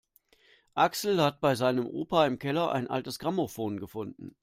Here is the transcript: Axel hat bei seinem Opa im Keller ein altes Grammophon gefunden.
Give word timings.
Axel 0.75 1.21
hat 1.21 1.41
bei 1.41 1.53
seinem 1.53 1.85
Opa 1.85 2.25
im 2.25 2.39
Keller 2.39 2.71
ein 2.71 2.87
altes 2.89 3.19
Grammophon 3.19 3.79
gefunden. 3.79 4.35